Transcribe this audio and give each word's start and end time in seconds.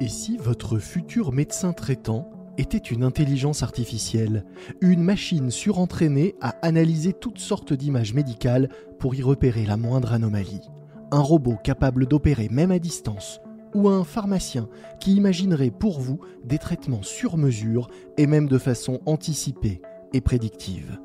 Et 0.00 0.08
si 0.08 0.36
votre 0.36 0.78
futur 0.78 1.32
médecin 1.32 1.72
traitant 1.72 2.30
était 2.56 2.78
une 2.78 3.02
intelligence 3.02 3.64
artificielle, 3.64 4.44
une 4.80 5.02
machine 5.02 5.50
surentraînée 5.50 6.36
à 6.40 6.50
analyser 6.62 7.12
toutes 7.12 7.40
sortes 7.40 7.72
d'images 7.72 8.14
médicales 8.14 8.68
pour 9.00 9.16
y 9.16 9.22
repérer 9.22 9.66
la 9.66 9.76
moindre 9.76 10.12
anomalie? 10.12 10.70
Un 11.10 11.20
robot 11.20 11.56
capable 11.64 12.06
d'opérer 12.06 12.48
même 12.48 12.70
à 12.70 12.78
distance? 12.78 13.40
Ou 13.74 13.88
un 13.88 14.04
pharmacien 14.04 14.68
qui 15.00 15.16
imaginerait 15.16 15.72
pour 15.72 16.00
vous 16.00 16.20
des 16.44 16.58
traitements 16.58 17.02
sur 17.02 17.36
mesure 17.36 17.88
et 18.16 18.26
même 18.26 18.46
de 18.46 18.58
façon 18.58 19.00
anticipée 19.04 19.82
et 20.12 20.20
prédictive? 20.20 21.00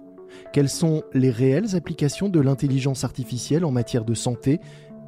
Quelles 0.51 0.69
sont 0.69 1.01
les 1.13 1.31
réelles 1.31 1.75
applications 1.75 2.29
de 2.29 2.39
l'intelligence 2.39 3.03
artificielle 3.03 3.65
en 3.65 3.71
matière 3.71 4.05
de 4.05 4.13
santé 4.13 4.59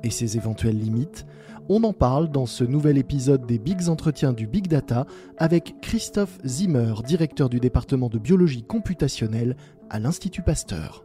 et 0.03 0.09
ses 0.09 0.37
éventuelles 0.37 0.79
limites 0.79 1.25
on 1.67 1.83
en 1.83 1.93
parle 1.93 2.29
dans 2.29 2.45
ce 2.45 2.63
nouvel 2.63 2.97
épisode 2.97 3.47
des 3.47 3.57
Bigs 3.57 3.89
Entretiens 3.89 4.33
du 4.33 4.45
Big 4.45 4.67
Data 4.67 5.07
avec 5.37 5.75
Christophe 5.81 6.37
Zimmer, 6.45 6.93
directeur 7.05 7.49
du 7.49 7.59
département 7.59 8.07
de 8.07 8.19
biologie 8.19 8.63
computationnelle 8.63 9.55
à 9.89 9.99
l'Institut 9.99 10.43
Pasteur. 10.43 11.03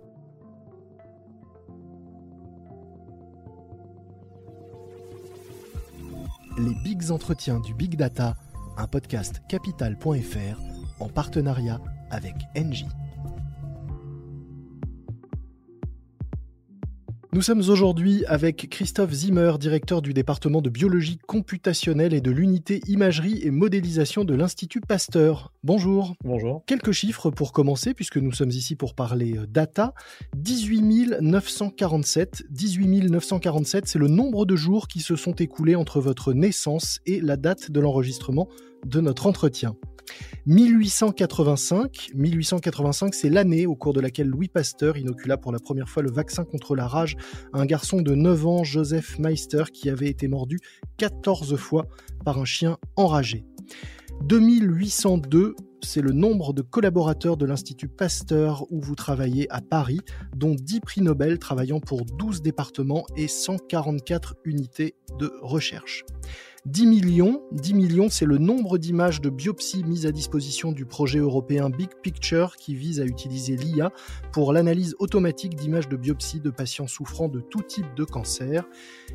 Les 6.59 6.75
Bigs 6.85 7.11
Entretiens 7.11 7.61
du 7.61 7.73
Big 7.73 7.97
Data, 7.97 8.35
un 8.77 8.87
podcast 8.87 9.41
capital.fr 9.49 10.61
en 11.01 11.09
partenariat 11.09 11.81
avec 12.11 12.35
Engie. 12.55 12.87
Nous 17.33 17.43
sommes 17.43 17.61
aujourd'hui 17.61 18.25
avec 18.27 18.69
Christophe 18.71 19.13
Zimmer, 19.13 19.53
directeur 19.61 20.03
du 20.03 20.13
département 20.13 20.61
de 20.61 20.69
biologie 20.69 21.21
computationnelle 21.29 22.13
et 22.13 22.21
de 22.21 22.33
l'unité 22.33 22.81
imagerie 22.89 23.39
et 23.45 23.53
modélisation 23.53 24.25
de 24.25 24.35
l'Institut 24.35 24.81
Pasteur. 24.81 25.53
Bonjour. 25.63 26.17
Bonjour. 26.25 26.65
Quelques 26.67 26.91
chiffres 26.91 27.31
pour 27.31 27.53
commencer, 27.53 27.95
puisque 27.95 28.17
nous 28.17 28.33
sommes 28.33 28.51
ici 28.51 28.75
pour 28.75 28.97
parler 28.97 29.37
euh, 29.37 29.47
data. 29.47 29.95
18 30.35 31.21
947. 31.21 32.47
18 32.51 33.11
947, 33.11 33.87
c'est 33.87 34.01
le 34.01 34.09
nombre 34.09 34.45
de 34.45 34.57
jours 34.57 34.89
qui 34.89 34.99
se 34.99 35.15
sont 35.15 35.35
écoulés 35.35 35.77
entre 35.77 36.01
votre 36.01 36.33
naissance 36.33 36.99
et 37.07 37.21
la 37.21 37.37
date 37.37 37.71
de 37.71 37.79
l'enregistrement 37.79 38.49
de 38.85 39.01
notre 39.01 39.29
entretien. 39.29 39.77
1885, 40.47 42.11
1885 42.15 43.15
c'est 43.15 43.29
l'année 43.29 43.67
au 43.67 43.75
cours 43.75 43.93
de 43.93 44.01
laquelle 44.01 44.29
Louis 44.29 44.49
Pasteur 44.49 44.97
inocula 44.97 45.37
pour 45.37 45.53
la 45.53 45.59
première 45.59 45.89
fois 45.89 46.03
le 46.03 46.11
vaccin 46.11 46.45
contre 46.45 46.75
la 46.75 46.87
rage 46.87 47.17
à 47.53 47.61
un 47.61 47.67
garçon 47.67 48.01
de 48.03 48.15
9 48.15 48.47
ans, 48.47 48.65
Joseph 48.65 49.19
Meister, 49.19 49.65
qui 49.73 49.91
avait 49.91 50.09
été 50.09 50.29
mordu 50.29 50.59
14 50.99 51.57
fois 51.57 51.87
par 52.25 52.39
un 52.39 52.45
chien 52.45 52.79
enragé. 52.97 53.45
2802, 54.23 55.55
c'est 55.83 56.03
le 56.03 56.13
nombre 56.13 56.53
de 56.53 56.63
collaborateurs 56.63 57.37
de 57.37 57.47
l'Institut 57.47 57.89
Pasteur 57.89 58.65
où 58.71 58.81
vous 58.81 58.95
travaillez 58.95 59.51
à 59.51 59.61
Paris, 59.61 60.01
dont 60.37 60.55
10 60.55 60.81
prix 60.81 61.01
Nobel 61.01 61.39
travaillant 61.39 61.81
pour 61.81 62.05
12 62.05 62.43
départements 62.43 63.07
et 63.17 63.29
144 63.29 64.37
unités 64.45 64.95
de 65.19 65.33
recherche. 65.41 66.05
10 66.67 66.87
millions, 66.87 67.43
10 67.53 67.73
millions, 67.73 68.09
c'est 68.11 68.27
le 68.27 68.37
nombre 68.37 68.77
d'images 68.77 69.23
de 69.23 69.31
biopsies 69.31 69.83
mises 69.83 70.05
à 70.05 70.13
disposition 70.13 70.73
du 70.73 70.85
projet 70.85 71.19
européen 71.19 71.71
Big 71.71 71.89
Picture 72.03 72.57
qui 72.57 72.75
vise 72.75 73.01
à 73.01 73.05
utiliser 73.05 73.57
l'IA 73.57 73.93
pour 74.31 74.53
l'analyse 74.53 74.95
automatique 74.99 75.55
d'images 75.55 75.89
de 75.89 75.97
biopsie 75.97 76.39
de 76.39 76.51
patients 76.51 76.87
souffrant 76.87 77.29
de 77.29 77.41
tout 77.41 77.63
type 77.63 77.87
de 77.97 78.05
cancer. 78.05 78.69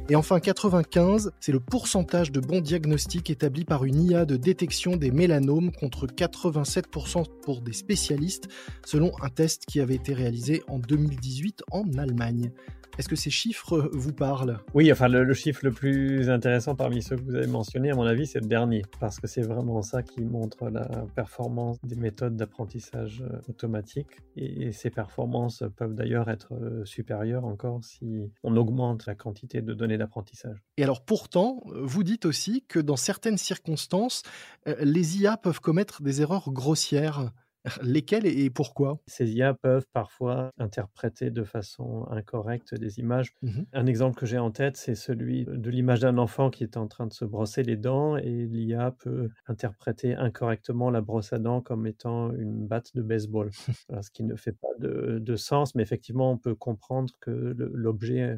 Et 0.09 0.15
enfin 0.15 0.39
95, 0.39 1.33
c'est 1.39 1.51
le 1.51 1.59
pourcentage 1.59 2.31
de 2.31 2.39
bons 2.39 2.61
diagnostics 2.61 3.29
établi 3.29 3.63
par 3.63 3.85
une 3.85 4.01
IA 4.01 4.25
de 4.25 4.37
détection 4.37 4.95
des 4.95 5.11
mélanomes 5.11 5.71
contre 5.71 6.07
87% 6.07 7.25
pour 7.43 7.61
des 7.61 7.73
spécialistes 7.73 8.47
selon 8.83 9.11
un 9.21 9.29
test 9.29 9.65
qui 9.67 9.79
avait 9.81 9.95
été 9.95 10.15
réalisé 10.15 10.63
en 10.67 10.79
2018 10.79 11.61
en 11.71 11.83
Allemagne. 11.99 12.51
Est-ce 12.97 13.09
que 13.09 13.15
ces 13.17 13.29
chiffres 13.29 13.89
vous 13.91 14.13
parlent? 14.13 14.59
Oui, 14.73 14.89
enfin 14.89 15.09
le, 15.09 15.33
chiffre 15.33 15.59
le 15.63 15.71
plus 15.71 16.29
intéressant 16.29 16.75
parmi 16.75 17.01
ceux 17.01 17.17
que 17.17 17.23
vous 17.23 17.35
avez 17.35 17.47
mentionnés, 17.47 17.91
à 17.91 17.95
mon 17.95 18.05
avis, 18.05 18.25
c'est 18.25 18.39
le 18.39 18.47
dernier, 18.47 18.83
parce 19.01 19.19
que 19.19 19.27
c'est 19.27 19.41
vraiment 19.41 19.81
ça 19.81 20.01
qui 20.01 20.21
montre 20.21 20.69
la 20.69 21.05
performance 21.13 21.77
des 21.83 21.97
méthodes 21.97 22.37
d'apprentissage 22.37 23.21
euh, 23.21 23.41
automatique. 23.49 24.21
Et, 24.37 24.71
ces 24.71 24.89
performances 24.89 25.63
peuvent 25.75 25.93
d'ailleurs 25.93 26.29
être 26.29 26.53
euh, 26.53 26.85
supérieures 26.85 27.45
encore 27.45 27.83
si 27.83 28.31
on 28.43 28.55
augmente 28.55 29.05
la 29.05 29.15
quantité 29.15 29.61
de 29.61 29.73
données 29.73 29.97
d'apprentissage. 29.97 30.57
Et 30.77 30.83
alors 30.83 31.03
pourtant, 31.03 31.61
vous 31.65 32.03
dites 32.03 32.25
aussi 32.25 32.65
que 32.67 32.79
dans 32.79 32.95
certaines 32.95 33.37
circonstances, 33.37 34.23
euh, 34.67 34.75
les 34.79 35.21
IA 35.21 35.37
peuvent 35.37 35.59
commettre 35.59 36.01
des 36.01 36.21
erreurs 36.21 36.51
grossières. 36.51 37.31
Lesquels 37.81 38.25
et 38.25 38.49
pourquoi? 38.49 38.99
Ces 39.07 39.31
IA 39.33 39.53
peuvent 39.53 39.85
parfois 39.91 40.51
interpréter 40.57 41.31
de 41.31 41.43
façon 41.43 42.05
incorrecte 42.09 42.75
des 42.75 42.99
images. 42.99 43.33
Mmh 43.41 43.63
Un 43.73 43.85
exemple 43.85 44.17
que 44.17 44.25
j'ai 44.25 44.37
en 44.37 44.51
tête, 44.51 44.77
c'est 44.77 44.95
celui 44.95 45.45
de 45.45 45.69
l'image 45.69 46.01
d'un 46.01 46.17
enfant 46.17 46.49
qui 46.49 46.63
est 46.63 46.77
en 46.77 46.87
train 46.87 47.07
de 47.07 47.13
se 47.13 47.25
brosser 47.25 47.63
les 47.63 47.77
dents 47.77 48.17
et 48.17 48.45
l'IA 48.45 48.91
peut 48.91 49.29
interpréter 49.47 50.15
incorrectement 50.15 50.89
la 50.89 51.01
brosse 51.01 51.33
à 51.33 51.39
dents 51.39 51.61
comme 51.61 51.87
étant 51.87 52.33
une 52.33 52.67
batte 52.67 52.95
de 52.95 53.01
baseball, 53.01 53.51
ce 54.01 54.11
qui 54.11 54.23
ne 54.23 54.35
fait 54.35 54.53
pas 54.53 54.67
de, 54.79 55.35
sens, 55.35 55.75
mais 55.75 55.83
effectivement, 55.83 56.31
on 56.31 56.37
peut 56.37 56.55
comprendre 56.55 57.13
que 57.19 57.31
l'objet 57.31 58.37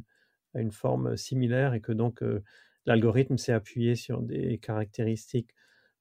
a 0.55 0.61
une 0.61 0.71
forme 0.71 1.15
similaire 1.15 1.73
et 1.73 1.81
que 1.81 1.91
donc 1.91 2.23
euh, 2.23 2.43
l'algorithme 2.85 3.37
s'est 3.37 3.53
appuyé 3.53 3.95
sur 3.95 4.21
des 4.21 4.57
caractéristiques 4.57 5.51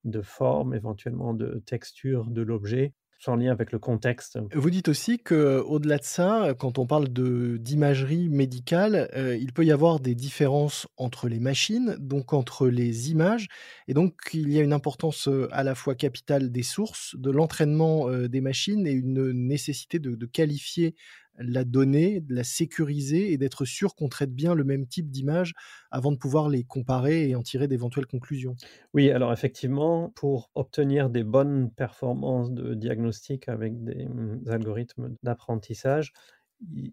de 0.04 0.22
forme, 0.22 0.74
éventuellement 0.74 1.34
de 1.34 1.62
texture 1.66 2.30
de 2.30 2.42
l'objet, 2.42 2.94
sans 3.18 3.36
lien 3.36 3.50
avec 3.50 3.72
le 3.72 3.78
contexte. 3.78 4.38
Vous 4.54 4.70
dites 4.70 4.88
aussi 4.88 5.18
que, 5.18 5.60
au-delà 5.60 5.98
de 5.98 6.04
ça, 6.04 6.54
quand 6.58 6.78
on 6.78 6.86
parle 6.86 7.08
de 7.08 7.56
d'imagerie 7.56 8.28
médicale, 8.28 9.08
euh, 9.16 9.36
il 9.36 9.52
peut 9.52 9.64
y 9.64 9.72
avoir 9.72 10.00
des 10.00 10.14
différences 10.14 10.86
entre 10.96 11.28
les 11.28 11.40
machines, 11.40 11.96
donc 11.98 12.32
entre 12.32 12.68
les 12.68 13.10
images, 13.10 13.48
et 13.88 13.94
donc 13.94 14.14
il 14.32 14.52
y 14.52 14.58
a 14.58 14.62
une 14.62 14.72
importance 14.72 15.28
euh, 15.28 15.48
à 15.52 15.62
la 15.62 15.74
fois 15.74 15.94
capitale 15.94 16.50
des 16.50 16.62
sources, 16.62 17.16
de 17.18 17.30
l'entraînement 17.30 18.08
euh, 18.08 18.28
des 18.28 18.40
machines 18.40 18.86
et 18.86 18.92
une 18.92 19.32
nécessité 19.32 19.98
de, 19.98 20.14
de 20.14 20.26
qualifier 20.26 20.94
la 21.38 21.64
donnée, 21.64 22.20
de 22.20 22.34
la 22.34 22.44
sécuriser 22.44 23.32
et 23.32 23.38
d'être 23.38 23.64
sûr 23.64 23.94
qu'on 23.94 24.08
traite 24.08 24.34
bien 24.34 24.54
le 24.54 24.64
même 24.64 24.86
type 24.86 25.10
d'image 25.10 25.52
avant 25.90 26.12
de 26.12 26.16
pouvoir 26.18 26.48
les 26.48 26.64
comparer 26.64 27.28
et 27.28 27.34
en 27.36 27.42
tirer 27.42 27.68
d'éventuelles 27.68 28.06
conclusions. 28.06 28.58
Oui, 28.94 29.10
alors 29.10 29.32
effectivement, 29.32 30.10
pour 30.10 30.50
obtenir 30.54 31.10
des 31.10 31.24
bonnes 31.24 31.70
performances 31.70 32.52
de 32.52 32.74
diagnostic 32.74 33.48
avec 33.48 33.82
des 33.84 34.06
mmh, 34.06 34.44
algorithmes 34.48 35.16
d'apprentissage, 35.22 36.12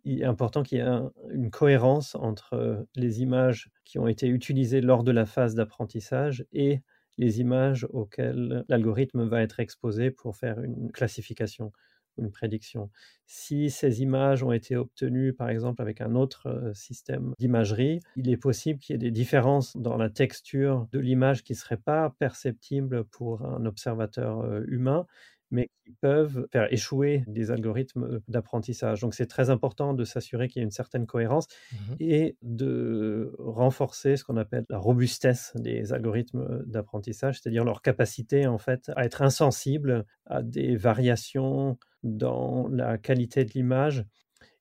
il 0.03 0.21
est 0.21 0.25
important 0.25 0.61
qu'il 0.63 0.79
y 0.79 0.81
ait 0.81 0.85
une 1.31 1.49
cohérence 1.49 2.15
entre 2.15 2.85
les 2.95 3.21
images 3.21 3.69
qui 3.85 3.97
ont 3.99 4.07
été 4.07 4.27
utilisées 4.27 4.81
lors 4.81 5.03
de 5.03 5.11
la 5.11 5.25
phase 5.25 5.55
d'apprentissage 5.55 6.45
et 6.51 6.81
les 7.17 7.39
images 7.39 7.87
auxquelles 7.91 8.65
l'algorithme 8.67 9.23
va 9.25 9.41
être 9.41 9.59
exposé 9.61 10.11
pour 10.11 10.35
faire 10.35 10.59
une 10.61 10.91
classification 10.91 11.71
une 12.18 12.31
prédiction. 12.31 12.90
Si 13.25 13.69
ces 13.69 14.01
images 14.01 14.44
ont 14.44 14.51
été 14.51 14.75
obtenues, 14.75 15.34
par 15.34 15.50
exemple, 15.50 15.81
avec 15.81 16.01
un 16.01 16.16
autre 16.16 16.72
système 16.74 17.34
d'imagerie, 17.40 18.00
il 18.16 18.29
est 18.29 18.38
possible 18.38 18.79
qu'il 18.79 18.94
y 18.94 18.96
ait 18.96 19.00
des 19.00 19.12
différences 19.12 19.75
dans 19.78 19.97
la 19.97 20.09
texture 20.09 20.88
de 20.91 21.00
l'image 21.00 21.44
qui 21.44 21.53
ne 21.53 21.57
seraient 21.57 21.78
pas 21.78 22.16
perceptibles 22.19 23.06
pour 23.06 23.44
un 23.46 23.66
observateur 23.66 24.46
humain, 24.68 25.07
mais 25.53 25.69
qui 25.85 25.91
peuvent 26.01 26.47
faire 26.51 26.73
échouer 26.73 27.23
des 27.27 27.51
algorithmes 27.51 28.19
d'apprentissage. 28.27 29.01
Donc 29.01 29.13
c'est 29.13 29.27
très 29.27 29.51
important 29.51 29.93
de 29.93 30.03
s'assurer 30.03 30.47
qu'il 30.47 30.61
y 30.61 30.63
a 30.63 30.65
une 30.65 30.71
certaine 30.71 31.05
cohérence 31.05 31.47
mmh 31.71 31.75
et 32.00 32.38
de 32.41 33.33
renforcer 33.38 34.17
ce 34.17 34.23
qu'on 34.23 34.35
appelle 34.35 34.65
la 34.69 34.79
robustesse 34.79 35.53
des 35.55 35.94
algorithmes 35.94 36.63
d'apprentissage, 36.65 37.39
c'est-à-dire 37.39 37.63
leur 37.63 37.81
capacité 37.81 38.47
en 38.47 38.57
fait 38.57 38.91
à 38.95 39.05
être 39.05 39.21
insensibles 39.21 40.05
à 40.25 40.41
des 40.41 40.75
variations 40.75 41.77
dans 42.01 42.67
la 42.69 42.97
qualité 42.97 43.45
de 43.45 43.51
l'image. 43.51 44.06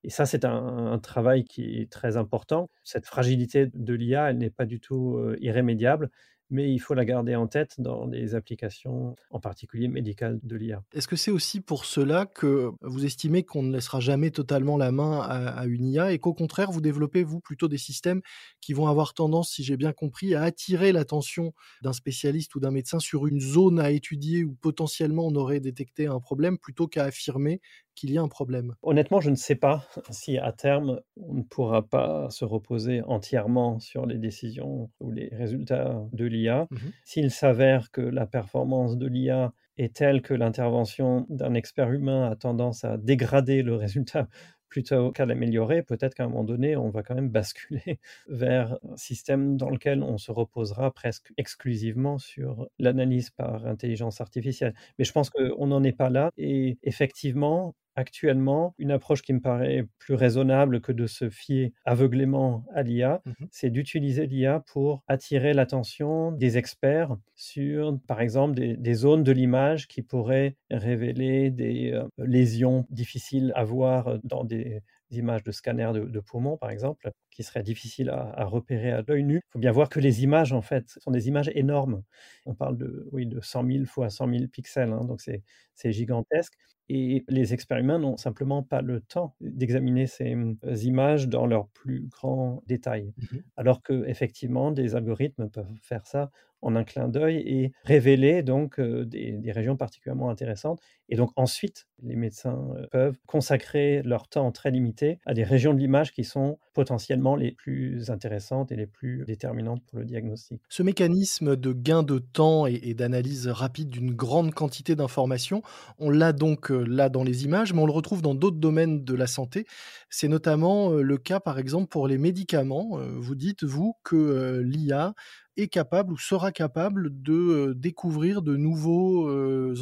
Et 0.04 0.10
ça, 0.10 0.26
c'est 0.26 0.44
un, 0.44 0.98
travail 0.98 1.44
qui 1.44 1.80
est 1.80 1.90
très 1.90 2.16
important. 2.16 2.68
Cette 2.84 3.06
fragilité 3.06 3.68
de 3.72 3.94
l'IA, 3.94 4.30
elle 4.30 4.38
n'est 4.38 4.50
pas 4.50 4.66
du 4.66 4.80
tout 4.80 5.18
irrémédiable 5.40 6.10
mais 6.52 6.70
il 6.70 6.78
faut 6.78 6.92
la 6.92 7.06
garder 7.06 7.34
en 7.34 7.46
tête 7.46 7.80
dans 7.80 8.06
les 8.06 8.34
applications, 8.34 9.16
en 9.30 9.40
particulier 9.40 9.88
médicales 9.88 10.38
de 10.42 10.56
l'IA. 10.56 10.82
Est-ce 10.92 11.08
que 11.08 11.16
c'est 11.16 11.30
aussi 11.30 11.60
pour 11.60 11.86
cela 11.86 12.26
que 12.26 12.70
vous 12.82 13.06
estimez 13.06 13.42
qu'on 13.42 13.62
ne 13.62 13.72
laissera 13.72 14.00
jamais 14.00 14.30
totalement 14.30 14.76
la 14.76 14.92
main 14.92 15.20
à, 15.20 15.64
une 15.64 15.88
IA 15.88 16.12
et 16.12 16.18
qu'au 16.18 16.34
contraire, 16.34 16.70
vous 16.70 16.82
développez, 16.82 17.24
vous, 17.24 17.40
plutôt 17.40 17.68
des 17.68 17.78
systèmes 17.78 18.20
qui 18.60 18.74
vont 18.74 18.86
avoir 18.86 19.14
tendance, 19.14 19.50
si 19.50 19.64
j'ai 19.64 19.78
bien 19.78 19.92
compris, 19.92 20.34
à 20.34 20.42
attirer 20.42 20.92
l'attention 20.92 21.54
d'un 21.82 21.94
spécialiste 21.94 22.54
ou 22.54 22.60
d'un 22.60 22.70
médecin 22.70 22.98
sur 22.98 23.26
une 23.26 23.40
zone 23.40 23.80
à 23.80 23.90
étudier 23.90 24.44
où 24.44 24.52
potentiellement 24.52 25.26
on 25.26 25.34
aurait 25.34 25.60
détecté 25.60 26.06
un 26.06 26.20
problème 26.20 26.58
plutôt 26.58 26.86
qu'à 26.86 27.04
affirmer 27.04 27.62
qu'il 27.94 28.12
y 28.12 28.18
a 28.18 28.22
un 28.22 28.28
problème 28.28 28.74
Honnêtement, 28.82 29.20
je 29.20 29.30
ne 29.30 29.36
sais 29.36 29.54
pas 29.54 29.86
si 30.10 30.38
à 30.38 30.52
terme, 30.52 31.00
on 31.16 31.34
ne 31.34 31.42
pourra 31.42 31.82
pas 31.82 32.28
se 32.30 32.44
reposer 32.44 33.02
entièrement 33.02 33.78
sur 33.78 34.06
les 34.06 34.18
décisions 34.18 34.90
ou 35.00 35.10
les 35.10 35.28
résultats 35.32 36.02
de 36.12 36.24
l'IA. 36.24 36.66
Mmh 36.70 36.76
S'il 37.04 37.30
s'avère 37.30 37.90
que 37.90 38.00
la 38.00 38.26
performance 38.26 38.96
de 38.96 39.06
l'IA 39.06 39.52
est 39.78 39.94
telle 39.94 40.22
que 40.22 40.34
l'intervention 40.34 41.26
d'un 41.28 41.54
expert 41.54 41.90
humain 41.90 42.30
a 42.30 42.36
tendance 42.36 42.84
à 42.84 42.96
dégrader 42.96 43.62
le 43.62 43.76
résultat 43.76 44.28
plutôt 44.68 45.12
qu'à 45.12 45.26
l'améliorer, 45.26 45.82
peut-être 45.82 46.14
qu'à 46.14 46.24
un 46.24 46.28
moment 46.28 46.44
donné, 46.44 46.76
on 46.76 46.88
va 46.88 47.02
quand 47.02 47.14
même 47.14 47.28
basculer 47.28 48.00
vers 48.28 48.78
un 48.90 48.96
système 48.96 49.58
dans 49.58 49.68
lequel 49.68 50.02
on 50.02 50.16
se 50.16 50.32
reposera 50.32 50.90
presque 50.90 51.30
exclusivement 51.36 52.16
sur 52.16 52.68
l'analyse 52.78 53.28
par 53.28 53.66
intelligence 53.66 54.22
artificielle. 54.22 54.74
Mais 54.98 55.04
je 55.04 55.12
pense 55.12 55.28
qu'on 55.28 55.66
n'en 55.66 55.82
est 55.82 55.92
pas 55.92 56.08
là. 56.08 56.30
Et 56.38 56.78
effectivement, 56.82 57.74
actuellement, 57.94 58.74
une 58.78 58.90
approche 58.90 59.22
qui 59.22 59.32
me 59.32 59.40
paraît 59.40 59.86
plus 59.98 60.14
raisonnable 60.14 60.80
que 60.80 60.92
de 60.92 61.06
se 61.06 61.30
fier 61.30 61.72
aveuglément 61.84 62.64
à 62.74 62.82
l'IA, 62.82 63.22
mmh 63.24 63.32
c'est 63.50 63.70
d'utiliser 63.70 64.26
l'IA 64.26 64.60
pour 64.60 65.02
attirer 65.08 65.52
l'attention 65.52 66.32
des 66.32 66.58
experts 66.58 67.16
sur, 67.34 67.98
par 68.06 68.20
exemple, 68.20 68.54
des, 68.54 68.94
zones 68.94 69.24
de 69.24 69.32
l'image 69.32 69.88
qui 69.88 70.02
pourraient 70.02 70.56
révéler 70.70 71.50
des 71.50 71.92
euh, 71.92 72.06
lésions 72.18 72.86
difficiles 72.90 73.52
à 73.56 73.64
voir 73.64 74.18
dans 74.24 74.44
des 74.44 74.82
images 75.10 75.42
de 75.42 75.52
scanner 75.52 75.90
de, 75.94 76.20
poumons, 76.20 76.56
par 76.56 76.70
exemple, 76.70 77.10
qui 77.30 77.42
seraient 77.42 77.62
difficiles 77.62 78.10
à, 78.10 78.44
repérer 78.44 78.92
à 78.92 79.02
l'œil 79.06 79.24
nu. 79.24 79.36
Il 79.36 79.52
faut 79.52 79.58
bien 79.58 79.72
voir 79.72 79.88
que 79.88 80.00
les 80.00 80.22
images, 80.22 80.52
en 80.52 80.62
fait, 80.62 80.88
sont 80.98 81.10
des 81.10 81.28
images 81.28 81.50
énormes. 81.54 82.02
On 82.46 82.54
parle 82.54 82.76
de, 82.76 83.08
oui, 83.12 83.26
de 83.26 83.40
100 83.40 83.66
000 83.66 83.84
fois 83.84 84.10
100 84.10 84.28
000 84.28 84.46
pixels, 84.48 84.92
hein, 84.92 85.04
donc 85.04 85.20
c'est 85.20 85.92
gigantesque. 85.92 86.54
Et 86.88 87.24
les 87.28 87.54
expériments 87.54 87.98
n'ont 87.98 88.16
simplement 88.16 88.62
pas 88.62 88.82
le 88.82 89.00
temps 89.00 89.34
d'examiner 89.40 90.06
ces 90.06 90.34
mmh, 90.34 90.56
images 90.82 91.28
dans 91.28 91.46
leur 91.46 91.68
plus 91.68 92.08
grand 92.08 92.62
détail. 92.66 93.14
Mmh 93.16 93.38
Alors 93.56 93.82
que 93.82 94.04
effectivement, 94.08 94.72
des 94.72 94.94
algorithmes 94.94 95.48
peuvent 95.48 95.66
faire 95.80 96.06
ça 96.06 96.30
en 96.62 96.76
un 96.76 96.84
clin 96.84 97.08
d'œil 97.08 97.36
et 97.38 97.72
révéler 97.84 98.42
donc 98.42 98.80
des, 98.80 99.52
régions 99.52 99.76
particulièrement 99.76 100.30
intéressantes. 100.30 100.80
Et 101.08 101.16
donc 101.16 101.30
ensuite, 101.36 101.86
les 102.02 102.16
médecins 102.16 102.68
peuvent 102.90 103.18
consacrer 103.26 104.02
leur 104.02 104.28
temps 104.28 104.50
très 104.50 104.70
limité 104.70 105.18
à 105.26 105.34
des 105.34 105.44
régions 105.44 105.74
de 105.74 105.78
l'image 105.78 106.12
qui 106.12 106.24
sont 106.24 106.58
potentiellement 106.74 107.36
les 107.36 107.52
plus 107.52 108.10
intéressantes 108.10 108.72
et 108.72 108.76
les 108.76 108.86
plus 108.86 109.24
déterminantes 109.26 109.82
pour 109.86 109.98
le 109.98 110.04
diagnostic. 110.04 110.62
Ce 110.68 110.82
mécanisme 110.82 111.56
de 111.56 111.72
gain 111.72 112.02
de 112.02 112.18
temps 112.18 112.66
et, 112.66 112.94
d'analyse 112.94 113.48
rapide 113.48 113.90
d'une 113.90 114.14
grande 114.14 114.54
quantité 114.54 114.96
d'informations, 114.96 115.62
on 115.98 116.10
l'a 116.10 116.32
donc 116.32 116.70
là 116.70 117.08
dans 117.08 117.24
les 117.24 117.44
images, 117.44 117.72
mais 117.72 117.80
on 117.80 117.86
le 117.86 117.92
retrouve 117.92 118.22
dans 118.22 118.34
d'autres 118.34 118.58
domaines 118.58 119.04
de 119.04 119.14
la 119.14 119.26
santé. 119.26 119.66
C'est 120.08 120.28
notamment 120.28 120.90
le 120.90 121.18
cas, 121.18 121.40
par 121.40 121.58
exemple, 121.58 121.88
pour 121.88 122.08
les 122.08 122.18
médicaments. 122.18 122.98
Vous 123.16 123.34
dites, 123.34 123.64
vous, 123.64 123.96
que 124.04 124.60
l'IA 124.64 125.14
est 125.56 125.68
capable 125.68 126.12
ou 126.12 126.18
sera 126.18 126.52
capable 126.52 127.22
de 127.22 127.74
découvrir 127.76 128.42
de 128.42 128.56
nouveaux 128.56 129.28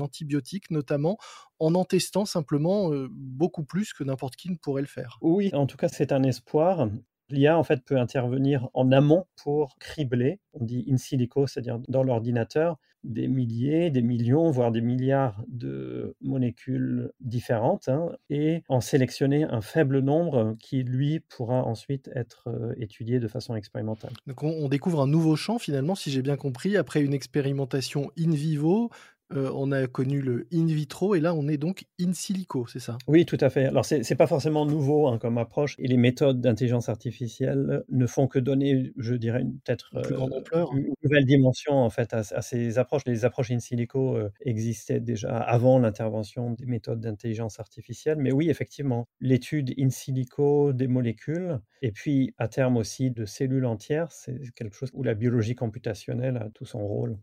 antibiotiques, 0.01 0.71
notamment 0.71 1.19
en 1.59 1.75
en 1.75 1.85
testant 1.85 2.25
simplement 2.25 2.91
beaucoup 3.11 3.65
plus 3.65 3.93
que 3.93 4.05
n'importe 4.05 4.37
qui 4.37 4.51
ne 4.51 4.57
pourrait 4.57 4.83
le 4.83 4.89
faire. 4.89 5.21
Oui, 5.21 5.51
en 5.55 5.67
tout 5.67 5.77
cas, 5.77 5.89
c'est 5.89 6.13
un 6.13 6.23
espoir. 6.23 6.89
L'IA, 7.31 7.59
en 7.59 7.63
fait, 7.63 7.85
peut 7.85 7.99
intervenir 7.99 8.69
en 8.75 8.93
amont 8.93 9.27
pour 9.43 9.77
cribler, 9.79 10.41
on 10.53 10.65
dit 10.65 10.85
in 10.91 10.97
silico, 10.97 11.47
c'est-à-dire 11.47 11.79
dans 11.89 12.03
l'ordinateur, 12.03 12.79
des 13.05 13.29
milliers, 13.29 13.91
des 13.91 14.03
millions, 14.03 14.51
voire 14.51 14.71
des 14.71 14.81
milliards 14.81 15.43
de 15.49 16.15
molécules 16.21 17.11
différentes 17.21 17.89
hein, 17.89 18.11
et 18.29 18.63
en 18.69 18.81
sélectionner 18.81 19.45
un 19.45 19.61
faible 19.61 20.01
nombre 20.01 20.57
qui, 20.61 20.83
lui, 20.83 21.21
pourra 21.21 21.65
ensuite 21.65 22.11
être 22.15 22.49
euh, 22.49 22.75
étudié 22.77 23.19
de 23.19 23.29
façon 23.29 23.55
expérimentale. 23.55 24.13
Donc 24.27 24.43
on, 24.43 24.69
découvre 24.69 25.01
un 25.01 25.07
nouveau 25.07 25.35
champ 25.35 25.59
finalement, 25.59 25.95
si 25.95 26.11
j'ai 26.11 26.23
bien 26.23 26.37
compris, 26.37 26.77
après 26.77 27.01
une 27.01 27.15
expérimentation 27.15 28.11
in 28.19 28.31
vivo, 28.31 28.91
euh, 29.33 29.51
on 29.55 29.71
a 29.71 29.87
connu 29.87 30.21
le 30.21 30.47
in 30.53 30.67
vitro 30.67 31.15
et 31.15 31.21
là 31.21 31.35
on 31.35 31.47
est 31.49 31.57
donc 31.57 31.85
in 32.01 32.13
silico, 32.13 32.67
c'est 32.67 32.81
ça? 32.81 32.99
Oui, 33.07 33.25
tout 33.25 33.39
à 33.41 33.51
fait. 33.51 33.67
Alors 33.67 33.85
c'est 33.85 34.09
n'est 34.09 34.17
pas 34.17 34.27
forcément 34.27 34.67
nouveau 34.67 35.07
hein, 35.07 35.19
comme 35.19 35.39
approche 35.39 35.77
et 35.79 35.87
les 35.87 35.97
méthodes 35.97 36.41
d'intelligence 36.41 36.89
artificielle 36.89 37.85
ne 37.89 38.07
font 38.07 38.27
que 38.27 38.39
donner, 38.39 38.93
je 38.97 39.15
dirais, 39.15 39.45
peut-être 39.65 39.91
euh, 39.95 40.67
une 40.73 40.93
nouvelle 41.05 41.25
dimension 41.27 41.75
en 41.75 41.91
fait 41.91 42.13
à, 42.13 42.23
ces 42.23 42.79
approches. 42.79 43.03
Les 43.07 43.25
approches 43.25 43.51
in 43.51 43.61
silico 43.61 44.17
euh, 44.17 44.31
existaient 44.41 45.01
déjà 45.01 45.37
avant 45.37 45.79
l'intervention 45.79 46.53
des 46.53 46.67
méthodes 46.67 47.01
d'intelligence 47.01 47.61
artificielle, 47.61 48.19
mais 48.19 48.33
oui, 48.33 48.51
effectivement, 48.51 49.07
l'étude 49.21 49.73
in 49.79 49.91
silico 49.91 50.73
des 50.73 50.89
molécules 50.89 51.61
et 51.83 51.93
puis 51.93 52.35
à 52.39 52.49
terme 52.49 52.77
aussi 52.77 53.11
de 53.11 53.25
cellules 53.25 53.65
entières, 53.65 54.11
c'est 54.13 54.39
quelque 54.55 54.75
chose 54.75 54.91
où 54.93 55.03
la 55.03 55.15
biologie 55.15 55.55
computationnelle 55.55 56.37
a 56.37 56.51
tout 56.53 56.65
son 56.65 56.87
rôle. 56.87 57.17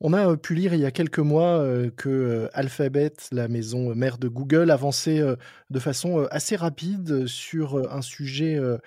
On 0.00 0.12
a 0.12 0.36
pu 0.36 0.54
lire 0.54 0.74
il 0.74 0.80
y 0.80 0.84
a 0.84 0.90
quelques 0.90 1.20
mois 1.20 1.64
que 1.96 2.48
Alphabet, 2.52 3.12
la 3.32 3.48
maison 3.48 3.94
mère 3.94 4.18
de 4.18 4.28
Google, 4.28 4.70
avançait 4.70 5.22
de 5.70 5.78
façon 5.78 6.26
assez 6.30 6.56
rapide 6.56 7.26
sur 7.26 7.92
un 7.92 8.02
sujet 8.02 8.56
euh, 8.56 8.78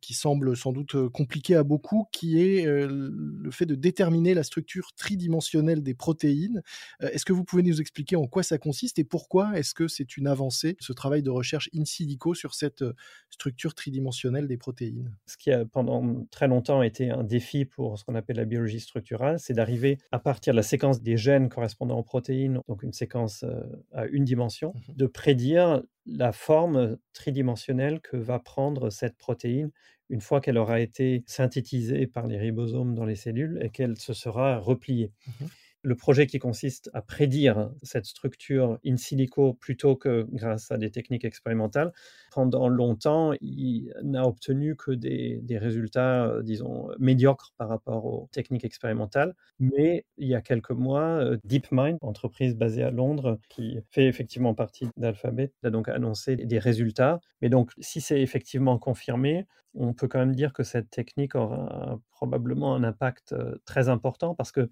qui 0.00 0.14
semble 0.14 0.56
sans 0.56 0.72
doute 0.72 0.94
euh, 0.94 1.08
compliqué 1.08 1.56
à 1.56 1.62
beaucoup, 1.62 2.06
qui 2.12 2.40
est 2.40 2.66
euh, 2.66 2.88
le 3.12 3.50
fait 3.50 3.66
de 3.66 3.74
déterminer 3.74 4.34
la 4.34 4.42
structure 4.42 4.92
tridimensionnelle 4.96 5.82
des 5.82 5.94
protéines. 5.94 6.62
Est-ce 7.00 7.24
que 7.24 7.32
vous 7.32 7.44
pouvez 7.44 7.62
nous 7.62 7.80
expliquer 7.80 8.16
en 8.16 8.26
quoi 8.26 8.42
ça 8.42 8.58
consiste 8.58 8.98
et 8.98 9.04
pourquoi 9.04 9.58
est-ce 9.58 9.74
que 9.74 9.88
c'est 9.88 10.16
une 10.16 10.26
avancée, 10.26 10.76
ce 10.80 10.92
travail 10.92 11.22
de 11.22 11.30
recherche 11.30 11.68
in 11.74 11.84
silico 11.84 12.34
sur 12.34 12.54
cette 12.54 12.84
structure 13.30 13.74
tridimensionnelle 13.74 14.46
des 14.46 14.56
protéines? 14.56 15.12
Ce 15.26 15.36
qui 15.36 15.50
a 15.50 15.64
pendant 15.64 16.24
très 16.30 16.48
longtemps 16.48 16.82
été 16.82 17.10
un 17.10 17.24
défi 17.24 17.64
pour 17.64 17.98
ce 17.98 18.04
qu'on 18.04 18.14
appelle 18.14 18.36
la 18.36 18.44
biologie 18.44 18.80
structurale, 18.80 19.38
c'est 19.38 19.54
d'arriver 19.54 19.98
à 20.12 20.18
partir 20.18 20.52
de 20.52 20.56
la 20.56 20.62
séquence 20.62 21.02
des 21.02 21.16
gènes 21.16 21.48
correspondant 21.48 21.98
aux 21.98 22.04
protéines, 22.04 22.60
donc 22.68 22.82
une 22.82 22.92
séquence 22.92 23.44
à 23.92 24.06
une 24.06 24.24
dimension, 24.24 24.74
mmh 24.74 24.92
de 25.02 25.06
prédire 25.06 25.82
la 26.06 26.32
forme 26.32 26.98
tridimensionnelle 27.12 28.00
que 28.00 28.16
va 28.16 28.38
prendre 28.38 28.90
cette 28.90 29.16
protéine 29.16 29.70
une 30.10 30.20
fois 30.20 30.40
qu'elle 30.40 30.58
aura 30.58 30.80
été 30.80 31.24
synthétisée 31.26 32.06
par 32.06 32.26
les 32.26 32.38
ribosomes 32.38 32.94
dans 32.94 33.04
les 33.06 33.16
cellules 33.16 33.58
et 33.62 33.70
qu'elle 33.70 33.98
se 33.98 34.12
sera 34.14 34.58
repliée. 34.58 35.12
Mmh 35.26 35.46
le 35.82 35.94
projet 35.96 36.26
qui 36.26 36.38
consiste 36.38 36.90
à 36.94 37.02
prédire 37.02 37.70
cette 37.82 38.06
structure 38.06 38.78
in 38.86 38.96
silico 38.96 39.54
plutôt 39.54 39.96
que 39.96 40.26
grâce 40.30 40.70
à 40.70 40.78
des 40.78 40.90
techniques 40.90 41.24
expérimentales, 41.24 41.92
pendant 42.32 42.68
longtemps, 42.68 43.32
il 43.40 43.92
n'a 44.02 44.26
obtenu 44.26 44.76
que 44.76 44.92
des, 44.92 45.42
résultats, 45.58 46.26
euh, 46.26 46.42
disons, 46.42 46.88
médiocres 46.98 47.52
par 47.58 47.68
rapport 47.68 48.06
aux 48.06 48.28
techniques 48.32 48.64
expérimentales. 48.64 49.34
Mais 49.58 50.06
il 50.16 50.28
y 50.28 50.34
a 50.34 50.40
quelques 50.40 50.70
mois, 50.70 51.02
euh, 51.02 51.36
DeepMind, 51.44 51.98
entreprise 52.00 52.56
basée 52.56 52.82
à 52.82 52.90
Londres, 52.90 53.38
qui 53.48 53.78
fait 53.90 54.06
effectivement 54.06 54.54
partie 54.54 54.88
d'Alphabet, 54.96 55.52
a 55.62 55.70
donc 55.70 55.88
annoncé 55.88 56.36
des 56.36 56.58
résultats. 56.58 57.20
Mais 57.40 57.48
donc, 57.48 57.72
si 57.80 58.00
c'est 58.00 58.20
effectivement 58.20 58.78
confirmé, 58.78 59.46
on 59.74 59.94
peut 59.94 60.08
quand 60.08 60.18
même 60.18 60.34
dire 60.34 60.52
que 60.52 60.62
cette 60.62 60.90
technique 60.90 61.34
aura 61.34 61.98
probablement 62.10 62.74
un 62.74 62.84
impact 62.84 63.32
euh, 63.32 63.56
très 63.64 63.88
important 63.88 64.34
parce 64.34 64.52
que 64.52 64.68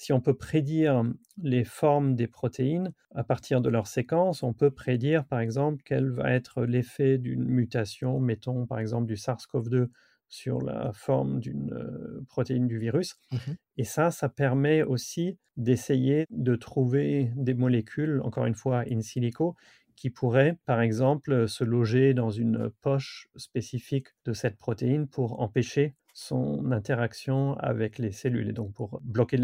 si 0.00 0.14
on 0.14 0.20
peut 0.22 0.34
prédire 0.34 1.04
les 1.42 1.62
formes 1.62 2.16
des 2.16 2.26
protéines 2.26 2.94
à 3.14 3.22
partir 3.22 3.60
de 3.60 3.68
leur 3.68 3.86
séquence, 3.86 4.42
on 4.42 4.54
peut 4.54 4.70
prédire 4.70 5.26
par 5.26 5.40
exemple 5.40 5.82
quel 5.84 6.08
va 6.08 6.32
être 6.32 6.64
l'effet 6.64 7.18
d'une 7.18 7.44
mutation, 7.44 8.18
mettons 8.18 8.64
par 8.64 8.78
exemple 8.78 9.06
du 9.06 9.16
SARS-CoV-2 9.16 9.88
sur 10.30 10.62
la 10.62 10.92
forme 10.94 11.38
d'une 11.38 11.74
euh, 11.74 12.24
protéine 12.30 12.66
du 12.66 12.78
virus. 12.78 13.16
Mmh 13.30 13.52
Et 13.76 13.84
ça, 13.84 14.10
ça 14.10 14.30
permet 14.30 14.82
aussi 14.82 15.36
d'essayer 15.58 16.24
de 16.30 16.56
trouver 16.56 17.30
des 17.36 17.52
molécules, 17.52 18.22
encore 18.24 18.46
une 18.46 18.54
fois 18.54 18.84
in 18.90 19.02
silico, 19.02 19.54
qui 19.96 20.08
pourraient, 20.08 20.56
par 20.64 20.80
exemple, 20.80 21.46
se 21.46 21.62
loger 21.62 22.14
dans 22.14 22.30
une 22.30 22.70
poche 22.80 23.28
spécifique 23.36 24.06
de 24.24 24.32
cette 24.32 24.56
protéine 24.56 25.08
pour 25.08 25.42
empêcher 25.42 25.94
son 26.20 26.70
interaction 26.70 27.54
avec 27.60 27.96
les 27.96 28.12
cellules 28.12 28.50
et 28.50 28.52
donc 28.52 28.74
pour 28.74 29.00
bloquer 29.02 29.38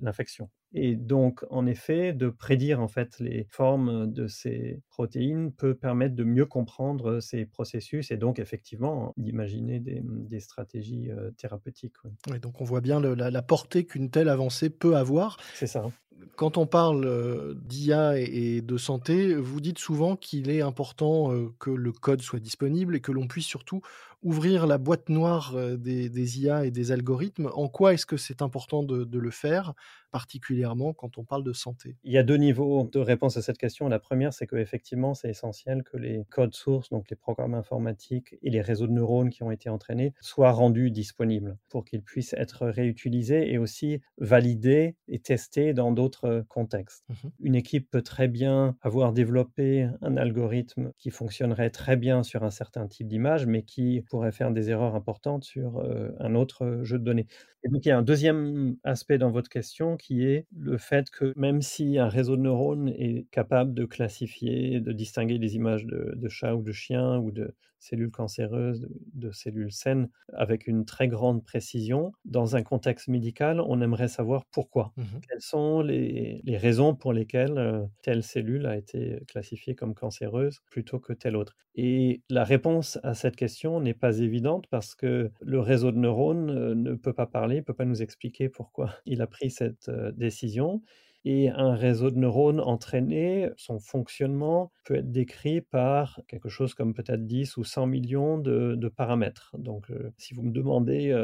l'infection. 0.00 0.50
Et 0.72 0.94
donc, 0.94 1.44
en 1.50 1.66
effet, 1.66 2.12
de 2.12 2.28
prédire 2.28 2.80
en 2.80 2.86
fait 2.86 3.18
les 3.18 3.44
formes 3.50 4.10
de 4.10 4.28
ces 4.28 4.80
protéines 4.88 5.52
peut 5.52 5.74
permettre 5.74 6.14
de 6.14 6.22
mieux 6.22 6.46
comprendre 6.46 7.18
ces 7.18 7.44
processus 7.44 8.12
et 8.12 8.16
donc 8.16 8.38
effectivement 8.38 9.12
d'imaginer 9.16 9.80
des, 9.80 10.40
stratégies 10.40 11.10
euh, 11.10 11.32
thérapeutiques. 11.32 11.96
donc 12.40 12.60
on 12.60 12.64
voit 12.64 12.80
bien 12.80 13.00
la, 13.00 13.42
portée 13.42 13.84
qu'une 13.84 14.10
telle 14.10 14.28
avancée 14.28 14.70
peut 14.70 14.96
avoir. 14.96 15.38
C'est 15.54 15.66
ça. 15.66 15.90
Quand 16.36 16.58
on 16.58 16.66
parle 16.66 17.56
d'IA 17.64 18.18
et 18.18 18.60
de 18.60 18.76
santé, 18.76 19.34
vous 19.34 19.60
dites 19.60 19.78
souvent 19.78 20.16
qu'il 20.16 20.50
est 20.50 20.60
important 20.60 21.32
que 21.58 21.70
le 21.70 21.92
code 21.92 22.22
soit 22.22 22.40
disponible 22.40 22.96
et 22.96 23.00
que 23.00 23.12
l'on 23.12 23.26
puisse 23.26 23.46
surtout 23.46 23.82
ouvrir 24.22 24.66
la 24.66 24.78
boîte 24.78 25.08
noire 25.08 25.56
des, 25.76 26.08
des 26.08 26.40
IA 26.40 26.64
et 26.64 26.70
des 26.70 26.92
algorithmes. 26.92 27.50
En 27.54 27.68
quoi 27.68 27.92
est-ce 27.94 28.06
que 28.06 28.16
c'est 28.16 28.40
important 28.40 28.82
de, 28.82 29.04
de, 29.04 29.18
le 29.18 29.30
faire, 29.30 29.74
particulièrement 30.10 30.92
quand 30.92 31.18
on 31.18 31.24
parle 31.24 31.42
de 31.42 31.52
santé? 31.52 31.96
Il 32.04 32.12
y 32.12 32.18
a 32.18 32.22
deux 32.22 32.36
niveaux 32.36 32.88
de 32.90 33.00
réponse 33.00 33.36
à 33.36 33.42
cette 33.42 33.58
question. 33.58 33.88
La 33.88 33.98
première, 33.98 34.32
c'est 34.32 34.46
qu'effectivement, 34.46 35.14
c'est 35.14 35.28
essentiel 35.28 35.82
que 35.82 35.96
les 35.96 36.24
codes 36.30 36.54
sources, 36.54 36.90
donc 36.90 37.10
les 37.10 37.16
programmes 37.16 37.54
informatiques 37.54 38.36
et 38.42 38.50
les 38.50 38.60
réseaux 38.60 38.86
de 38.86 38.92
neurones 38.92 39.30
qui 39.30 39.42
ont 39.42 39.50
été 39.50 39.68
entraînés, 39.68 40.14
soient 40.20 40.52
rendus 40.52 40.90
disponibles 40.90 41.58
pour 41.68 41.84
qu'ils 41.84 42.02
puissent 42.02 42.34
être 42.34 42.66
réutilisés 42.66 43.52
et 43.52 43.58
aussi 43.58 44.00
validés 44.18 44.96
et 45.08 45.18
testés 45.18 45.74
dans 45.74 45.90
d'autres 45.90 46.11
contextes. 46.48 47.04
Mmh 47.08 47.28
Une 47.40 47.54
équipe 47.54 47.90
peut 47.90 48.02
très 48.02 48.28
bien 48.28 48.76
avoir 48.80 49.12
développé 49.12 49.88
un 50.00 50.16
algorithme 50.16 50.92
qui 50.98 51.10
fonctionnerait 51.10 51.70
très 51.70 51.96
bien 51.96 52.22
sur 52.22 52.44
un 52.44 52.50
certain 52.50 52.86
type 52.86 53.08
d'image, 53.08 53.46
mais 53.46 53.62
qui 53.62 54.02
pourrait 54.10 54.32
faire 54.32 54.50
des 54.50 54.70
erreurs 54.70 54.94
importantes 54.94 55.44
sur 55.44 55.82
un 56.18 56.34
autre 56.34 56.80
jeu 56.82 56.98
de 56.98 57.04
données. 57.04 57.26
Et 57.64 57.68
donc, 57.68 57.84
il 57.84 57.88
y 57.88 57.92
a 57.92 57.98
un 57.98 58.02
deuxième 58.02 58.76
aspect 58.82 59.18
dans 59.18 59.30
votre 59.30 59.48
question 59.48 59.96
qui 59.96 60.24
est 60.24 60.46
le 60.56 60.78
fait 60.78 61.10
que 61.10 61.32
même 61.36 61.62
si 61.62 61.98
un 61.98 62.08
réseau 62.08 62.36
de 62.36 62.42
neurones 62.42 62.88
est 62.88 63.26
capable 63.30 63.72
de 63.74 63.84
classifier, 63.84 64.80
de 64.80 64.92
distinguer 64.92 65.38
les 65.38 65.54
images 65.54 65.86
de, 65.86 66.12
de 66.16 66.28
chats 66.28 66.56
ou 66.56 66.62
de 66.62 66.72
chiens 66.72 67.18
ou 67.18 67.30
de 67.30 67.54
cellules 67.82 68.10
cancéreuses, 68.10 68.88
de, 69.12 69.30
cellules 69.32 69.72
saines, 69.72 70.08
avec 70.32 70.66
une 70.66 70.84
très 70.84 71.08
grande 71.08 71.44
précision, 71.44 72.12
dans 72.24 72.54
un 72.54 72.62
contexte 72.62 73.08
médical, 73.08 73.60
on 73.60 73.80
aimerait 73.80 74.08
savoir 74.08 74.44
pourquoi. 74.46 74.92
Mmh 74.96 75.02
Quelles 75.28 75.40
sont 75.40 75.80
les, 75.82 76.40
les, 76.44 76.56
raisons 76.56 76.94
pour 76.94 77.12
lesquelles 77.12 77.88
telle 78.02 78.22
cellule 78.22 78.66
a 78.66 78.76
été 78.76 79.22
classifiée 79.26 79.74
comme 79.74 79.94
cancéreuse 79.94 80.60
plutôt 80.70 81.00
que 81.00 81.12
telle 81.12 81.36
autre? 81.36 81.56
Et 81.74 82.22
la 82.28 82.44
réponse 82.44 82.98
à 83.02 83.14
cette 83.14 83.36
question 83.36 83.80
n'est 83.80 83.94
pas 83.94 84.18
évidente 84.18 84.66
parce 84.68 84.94
que 84.94 85.30
le 85.40 85.60
réseau 85.60 85.90
de 85.90 85.98
neurones 85.98 86.74
ne 86.74 86.94
peut 86.94 87.14
pas 87.14 87.26
parler, 87.26 87.56
ne 87.56 87.60
peut 87.62 87.74
pas 87.74 87.86
nous 87.86 88.02
expliquer 88.02 88.48
pourquoi 88.48 88.90
il 89.06 89.22
a 89.22 89.26
pris 89.26 89.50
cette 89.50 89.90
décision. 90.16 90.82
Et 91.24 91.50
un 91.50 91.74
réseau 91.74 92.10
de 92.10 92.18
neurones 92.18 92.60
entraîné, 92.60 93.50
son 93.56 93.78
fonctionnement 93.78 94.72
peut 94.84 94.96
être 94.96 95.10
décrit 95.12 95.60
par 95.60 96.20
quelque 96.26 96.48
chose 96.48 96.74
comme 96.74 96.94
peut-être 96.94 97.26
10 97.26 97.56
ou 97.56 97.64
100 97.64 97.86
millions 97.86 98.38
de, 98.38 98.88
paramètres. 98.88 99.54
Donc, 99.56 99.86
si 100.18 100.34
vous 100.34 100.42
me 100.42 100.50
demandez 100.50 101.14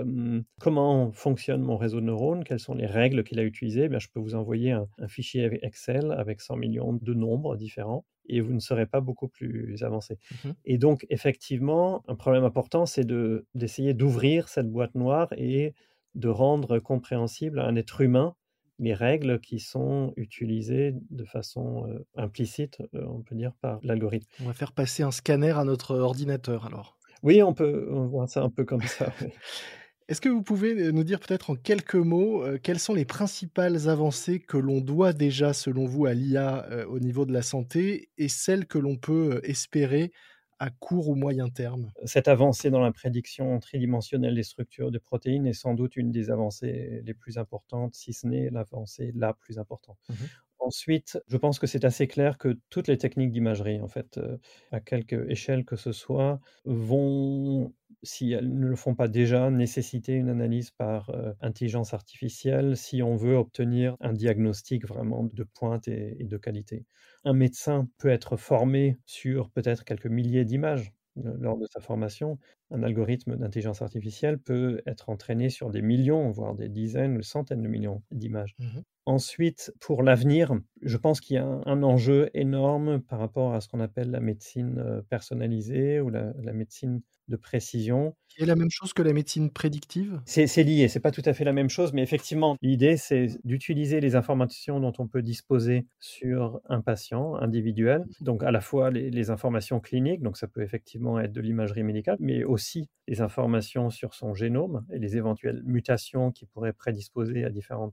comment 0.61 1.11
fonctionne 1.13 1.63
mon 1.63 1.77
réseau 1.77 2.01
de 2.01 2.07
neurones, 2.07 2.45
quelles 2.45 2.61
sont 2.61 2.75
les 2.75 2.87
règles 2.87 3.25
qu'il 3.25 3.41
a 3.41 3.43
utilisées, 3.43 3.89
bien, 3.89 3.99
je 3.99 4.09
peux 4.09 4.21
vous 4.21 4.37
envoyer 4.37 4.73
un, 4.73 4.87
fichier 5.09 5.59
Excel 5.63 6.13
avec 6.13 6.41
100 6.41 6.57
millions 6.57 6.93
de 6.93 7.15
nombres 7.15 7.57
différents 7.57 8.05
et 8.29 8.41
vous 8.41 8.53
ne 8.53 8.61
serez 8.61 8.87
pas 8.87 9.01
beaucoup 9.01 9.29
plus 9.29 9.83
avancé. 9.83 10.19
Mmh 10.45 10.51
et 10.65 10.79
donc, 10.79 11.07
effectivement, 11.09 12.03
un 12.09 12.15
problème 12.15 12.45
important, 12.45 12.87
c'est 12.87 13.07
d'essayer 13.55 13.95
d'ouvrir 13.95 14.49
cette 14.49 14.71
boîte 14.71 14.95
noire 14.95 15.29
et 15.37 15.75
de 16.15 16.29
rendre 16.29 16.79
compréhensible 16.79 17.59
à 17.59 17.67
un 17.67 17.77
être 17.77 18.01
humain 18.01 18.35
les 18.79 18.95
règles 18.95 19.41
qui 19.41 19.59
sont 19.59 20.13
utilisées 20.17 20.95
de 21.11 21.25
façon 21.25 21.87
implicite, 22.17 22.79
on 22.93 23.23
peut 23.23 23.35
dire, 23.35 23.53
par 23.61 23.81
l'algorithme. 23.83 24.29
On 24.41 24.47
va 24.47 24.53
faire 24.53 24.73
passer 24.73 25.03
un 25.03 25.11
scanner 25.11 25.51
à 25.51 25.65
notre 25.65 25.97
ordinateur 25.97 26.67
alors. 26.67 26.97
Oui, 27.23 27.43
on 27.43 27.53
peut 27.53 27.89
voir 27.91 28.29
ça 28.29 28.43
un 28.43 28.51
peu 28.51 28.65
comme 28.65 28.83
ça. 28.83 29.13
Est-ce 30.09 30.23
que 30.23 30.29
vous 30.29 30.43
pouvez 30.43 30.91
nous 30.93 31.05
dire 31.05 31.21
peut-être 31.21 31.51
en 31.51 31.55
quelques 31.55 31.95
mots 31.95 32.43
quelles 32.63 32.79
sont 32.79 32.95
les 32.95 33.05
principales 33.05 33.89
avancées 33.89 34.41
que 34.41 34.57
l'on 34.57 34.81
doit 34.81 35.13
déjà, 35.13 35.53
selon 35.53 35.85
vous, 35.85 36.07
à 36.07 36.15
l'IA 36.15 36.67
au 36.89 36.99
niveau 36.99 37.27
de 37.27 37.33
la 37.33 37.43
santé 37.43 38.09
et 38.17 38.29
celles 38.29 38.67
que 38.67 38.79
l'on 38.79 38.97
peut 38.97 39.41
espérer 39.43 40.13
à 40.59 40.71
court 40.71 41.09
ou 41.09 41.15
moyen 41.15 41.49
terme 41.49 41.93
Cette 42.05 42.29
avancée 42.29 42.71
dans 42.71 42.81
la 42.81 42.93
prédiction 42.93 43.59
tridimensionnelle 43.61 44.35
des 44.35 44.43
structures 44.43 44.91
de 44.91 44.99
protéines 44.99 45.47
est 45.47 45.53
sans 45.53 45.75
doute 45.75 45.97
une 45.97 46.11
des 46.11 46.31
avancées 46.31 47.03
les 47.05 47.15
plus 47.15 47.39
importantes, 47.39 47.95
si 47.95 48.13
ce 48.13 48.27
n'est 48.27 48.51
l'avancée 48.51 49.13
la 49.15 49.35
plus 49.35 49.59
importante. 49.59 49.99
Mmh 50.09 50.27
Ensuite, 50.61 51.19
je 51.29 51.37
pense 51.37 51.61
que 51.61 51.69
c'est 51.69 51.85
assez 51.85 52.09
clair 52.09 52.37
que 52.37 52.59
toutes 52.69 52.89
les 52.89 52.99
techniques 52.99 53.31
d'imagerie, 53.31 53.81
en 53.81 53.87
fait, 53.87 54.19
euh, 54.19 54.39
à 54.73 54.81
quelque 54.81 55.31
échelle 55.31 55.65
que 55.65 55.77
ce 55.77 55.93
soit, 55.93 56.41
vont, 56.65 57.73
si 58.03 58.33
elles 58.33 58.53
ne 58.59 58.67
le 58.67 58.75
font 58.77 58.95
pas 58.97 59.07
déjà, 59.09 59.51
nécessiter 59.51 60.15
une 60.15 60.29
analyse 60.29 60.71
par 60.73 61.11
euh, 61.11 61.33
intelligence 61.41 61.95
artificielle 61.95 62.77
si 62.77 63.03
on 63.03 63.15
veut 63.15 63.37
obtenir 63.37 63.97
un 64.01 64.13
diagnostic 64.13 64.85
vraiment 64.87 65.23
de 65.33 65.45
pointe 65.45 65.87
et 65.87 66.17
de 66.25 66.37
qualité. 66.37 66.85
Un 67.25 67.33
médecin 67.33 67.89
peut 67.99 68.09
être 68.09 68.37
formé 68.37 68.99
sur 69.07 69.51
peut-être 69.51 69.85
quelques 69.85 70.07
milliers 70.07 70.45
d'images 70.45 70.93
lors 71.17 71.57
de 71.59 71.67
sa 71.67 71.81
formation. 71.81 72.39
Un 72.71 72.83
algorithme 72.83 73.37
d'intelligence 73.37 73.83
artificielle 73.83 74.39
peut 74.39 74.83
être 74.87 75.09
entraîné 75.11 75.51
sur 75.51 75.71
des 75.71 75.83
millions, 75.83 76.31
voire 76.31 76.55
des 76.55 76.69
dizaines 76.69 77.17
ou 77.19 77.23
centaines 77.23 77.63
de 77.63 77.69
millions 77.69 78.03
d'images. 78.11 78.57
Mmh 78.59 78.81
Ensuite, 79.09 79.73
pour 79.81 80.03
l'avenir, 80.03 80.53
je 80.83 80.99
pense 80.99 81.23
qu'il 81.23 81.37
y 81.37 81.39
a 81.39 81.47
un, 81.47 81.83
enjeu 81.83 82.29
énorme 82.35 83.01
par 83.01 83.19
rapport 83.19 83.55
à 83.55 83.63
ce 83.63 83.67
qu'on 83.67 83.81
appelle 83.81 84.11
la 84.11 84.21
médecine 84.21 85.03
personnalisée 85.09 85.99
ou 86.03 86.11
la, 86.11 86.35
médecine 86.53 87.01
de 87.29 87.37
précision. 87.37 88.15
Qui 88.29 88.43
est 88.43 88.47
la 88.47 88.55
même 88.55 88.69
chose 88.71 88.93
que 88.93 89.01
la 89.01 89.15
médecine 89.15 89.51
prédictive? 89.51 90.21
C'est 90.27 90.63
lié, 90.63 90.89
c'est 90.89 91.01
pas 91.01 91.11
tout 91.11 91.23
à 91.25 91.33
fait 91.33 91.45
la 91.45 91.55
même 91.55 91.71
chose, 91.71 91.95
mais 91.95 92.03
effectivement, 92.03 92.59
l'idée, 92.61 92.99
c'est 92.99 93.29
d'utiliser 93.45 94.01
les 94.01 94.15
informations 94.15 94.79
dont 94.79 94.93
on 94.99 95.09
peut 95.09 95.23
disposer 95.23 95.87
sur 96.01 96.61
un 96.69 96.83
patient 96.83 97.35
individuel, 97.37 98.05
donc 98.21 98.43
à 98.43 98.51
la 98.51 98.61
fois 98.61 98.91
les, 98.91 99.11
les 99.11 99.31
informations 99.31 99.81
cliniques, 99.81 100.21
donc 100.21 100.37
ça 100.37 100.49
peut 100.49 100.63
effectivement 100.63 101.19
être 101.19 101.33
de 101.33 101.41
l'imagerie 101.41 101.83
médicale, 101.83 102.19
mais 102.21 102.45
aussi 102.45 102.91
les 103.09 103.23
informations 103.23 103.89
sur 103.89 104.13
son 104.13 104.35
génome 104.35 104.85
et 104.93 104.99
les 104.99 105.17
éventuelles 105.17 105.63
mutations 105.65 106.31
qui 106.31 106.45
pourraient 106.45 106.75
prédisposer 106.75 107.45
à 107.45 107.51
différents 107.51 107.91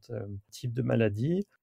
types 0.51 0.73
de 0.73 0.81
maladies 0.81 1.04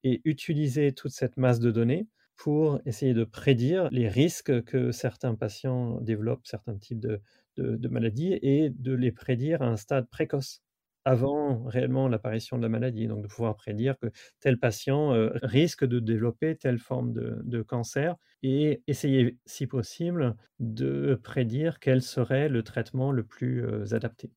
et 0.05 0.21
utiliser 0.25 0.93
toute 0.93 1.13
cette 1.13 1.37
masse 1.37 1.61
de 1.61 1.71
données 1.71 2.07
pour 2.37 2.81
essayer 2.87 3.15
de 3.15 3.25
prédire 3.25 3.89
les 3.91 4.09
risques 4.09 4.65
que 4.65 4.91
certains 4.91 5.35
patients 5.35 6.01
développent, 6.01 6.47
certains 6.47 6.77
types 6.77 6.99
de, 6.99 7.89
maladies, 7.89 8.39
et 8.43 8.71
de 8.71 8.93
les 8.95 9.13
prédire 9.13 9.63
à 9.63 9.67
un 9.67 9.77
stade 9.77 10.09
précoce, 10.09 10.63
avant 11.05 11.63
réellement 11.65 12.09
l'apparition 12.09 12.57
de 12.57 12.63
la 12.63 12.69
maladie. 12.69 13.07
Donc 13.07 13.23
de 13.23 13.29
pouvoir 13.29 13.57
prédire 13.57 13.99
que 13.99 14.09
tel 14.41 14.59
patient 14.59 15.15
euh, 15.15 15.31
risque 15.43 15.85
de 15.85 16.01
développer 16.01 16.57
telle 16.57 16.79
forme 16.79 17.13
de, 17.13 17.41
de, 17.45 17.63
cancer 17.63 18.17
et 18.43 18.83
essayer, 18.87 19.39
si 19.47 19.67
possible, 19.67 20.35
de 20.59 21.15
prédire 21.23 21.79
quel 21.81 22.03
serait 22.03 22.49
le 22.49 22.63
traitement 22.63 23.13
le 23.13 23.23
plus 23.23 23.65
euh, 23.65 23.85
adapté. 23.95 24.31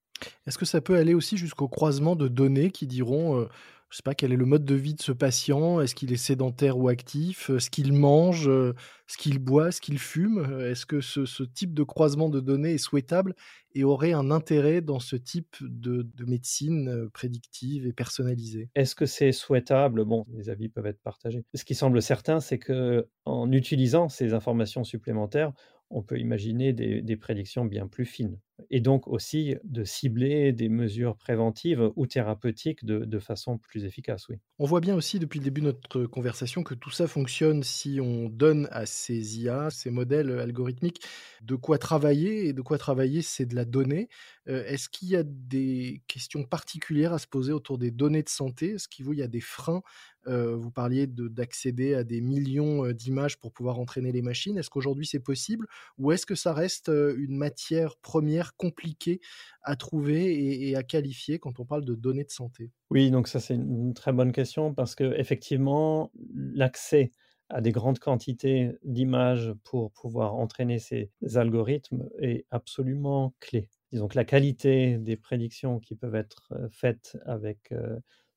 Est-ce 0.45 0.57
que 0.57 0.65
ça 0.65 0.79
peut 0.79 0.95
aller 0.95 1.13
aussi 1.13 1.37
jusqu'au 1.37 1.67
croisement 1.67 2.15
de 2.15 2.27
données 2.27 2.71
qui 2.71 2.87
diront... 2.87 3.41
Euh, 3.41 3.49
je 3.89 3.97
sais 3.97 4.03
pas 4.03 4.15
quel 4.15 4.33
est 4.33 4.37
le 4.37 4.45
mode 4.45 4.65
de 4.65 4.75
vie 4.75 4.93
de 4.93 5.01
ce 5.01 5.11
patient. 5.11 5.79
Est-ce 5.79 5.95
qu'il 5.95 6.11
est 6.11 6.17
sédentaire 6.17 6.77
ou 6.77 6.89
actif? 6.89 7.51
Ce 7.57 7.69
qu'il 7.69 7.93
mange, 7.93 8.45
ce 8.45 9.17
qu'il 9.17 9.39
boit, 9.39 9.71
ce 9.71 9.79
qu'il 9.79 9.99
fume? 9.99 10.59
Est-ce 10.61 10.85
que 10.85 11.01
ce, 11.01 11.43
type 11.43 11.73
de 11.73 11.83
croisement 11.83 12.29
de 12.29 12.39
données 12.39 12.73
est 12.73 12.77
souhaitable 12.77 13.35
et 13.73 13.83
aurait 13.83 14.13
un 14.13 14.31
intérêt 14.31 14.81
dans 14.81 14.99
ce 14.99 15.15
type 15.15 15.55
de, 15.61 16.05
médecine 16.25 17.09
prédictive 17.13 17.85
et 17.87 17.93
personnalisée? 17.93 18.69
Est-ce 18.75 18.95
que 18.95 19.05
c'est 19.05 19.31
souhaitable? 19.31 20.03
Bon, 20.03 20.25
les 20.33 20.49
avis 20.49 20.67
peuvent 20.67 20.87
être 20.87 21.01
partagés. 21.01 21.45
Ce 21.53 21.63
qui 21.63 21.75
semble 21.75 22.01
certain, 22.01 22.39
c'est 22.39 22.59
que 22.59 23.07
en 23.25 23.51
utilisant 23.51 24.09
ces 24.09 24.33
informations 24.33 24.83
supplémentaires, 24.83 25.53
on 25.89 26.01
peut 26.01 26.19
imaginer 26.19 26.73
des, 26.73 27.17
prédictions 27.17 27.65
bien 27.65 27.87
plus 27.87 28.05
fines. 28.05 28.39
Et 28.69 28.79
donc 28.79 29.07
aussi 29.07 29.55
de 29.63 29.83
cibler 29.83 30.53
des 30.53 30.69
mesures 30.69 31.17
préventives 31.17 31.91
ou 31.95 32.07
thérapeutiques 32.07 32.85
de, 32.85 33.19
façon 33.19 33.57
plus 33.57 33.85
efficace, 33.85 34.27
oui. 34.29 34.37
On 34.59 34.65
voit 34.65 34.79
bien 34.79 34.95
aussi 34.95 35.19
depuis 35.19 35.39
le 35.39 35.43
début 35.43 35.61
de 35.61 35.65
notre 35.67 36.05
conversation 36.05 36.63
que 36.63 36.73
tout 36.73 36.91
ça 36.91 37.07
fonctionne 37.07 37.63
si 37.63 37.99
on 38.01 38.29
donne 38.29 38.67
à 38.71 38.85
ces 38.85 39.39
IA, 39.39 39.69
ces 39.69 39.89
modèles 39.89 40.31
algorithmiques, 40.39 41.01
de 41.41 41.55
quoi 41.55 41.77
travailler. 41.77 42.47
Et 42.47 42.53
de 42.53 42.61
quoi 42.61 42.77
travailler, 42.77 43.21
c'est 43.21 43.45
de 43.45 43.55
la 43.55 43.65
donnée. 43.65 44.09
Euh, 44.47 44.63
est-ce 44.65 44.89
qu'il 44.89 45.09
y 45.09 45.15
a 45.15 45.23
des 45.23 46.01
questions 46.07 46.43
particulières 46.43 47.13
à 47.13 47.19
se 47.19 47.27
poser 47.27 47.51
autour 47.51 47.77
des 47.77 47.91
données 47.91 48.23
de 48.23 48.29
santé? 48.29 48.71
Est-ce 48.75 48.87
qu'il 48.87 49.13
y 49.13 49.21
a 49.23 49.27
des 49.27 49.41
freins? 49.41 49.81
Euh, 50.27 50.55
Vous 50.55 50.71
parliez 50.71 51.07
d'accéder 51.07 51.93
à 51.93 52.03
des 52.03 52.21
millions 52.21 52.85
euh, 52.85 52.93
d'images 52.93 53.37
pour 53.37 53.51
pouvoir 53.51 53.79
entraîner 53.79 54.11
les 54.11 54.21
machines. 54.21 54.57
Est-ce 54.57 54.69
qu'aujourd'hui 54.69 55.05
c'est 55.05 55.19
possible? 55.19 55.67
Ou 55.97 56.11
est-ce 56.11 56.25
que 56.25 56.35
ça 56.35 56.53
reste 56.53 56.89
une 56.89 57.37
matière 57.37 57.97
première 57.97 58.44
compliquée 58.57 59.21
à 59.63 59.75
trouver 59.75 60.69
et, 60.69 60.75
à 60.75 60.83
qualifier 60.83 61.39
quand 61.39 61.59
on 61.59 61.65
parle 61.65 61.85
de 61.85 61.95
données 61.95 62.23
de 62.23 62.31
santé 62.31 62.71
Oui, 62.89 63.11
donc 63.11 63.27
ça 63.27 63.39
c'est 63.39 63.55
une 63.55 63.93
très 63.93 64.13
bonne 64.13 64.31
question 64.31 64.73
parce 64.73 64.95
que 64.95 65.17
effectivement 65.17 66.11
l'accès 66.33 67.11
à 67.49 67.61
des 67.61 67.71
grandes 67.71 67.99
quantités 67.99 68.71
d'images 68.83 69.53
pour 69.63 69.91
pouvoir 69.91 70.35
entraîner 70.35 70.79
ces 70.79 71.11
algorithmes 71.35 72.09
est 72.19 72.45
absolument 72.49 73.35
clé. 73.39 73.69
Disons 73.91 74.07
que 74.07 74.17
la 74.17 74.25
qualité 74.25 74.97
des 74.97 75.15
prédictions 75.15 75.79
qui 75.79 75.95
peuvent 75.95 76.15
être 76.15 76.51
faites 76.71 77.17
avec 77.25 77.71